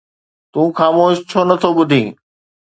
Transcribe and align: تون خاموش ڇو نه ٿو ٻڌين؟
تون 0.51 0.67
خاموش 0.77 1.15
ڇو 1.29 1.41
نه 1.49 1.55
ٿو 1.61 1.69
ٻڌين؟ 1.77 2.07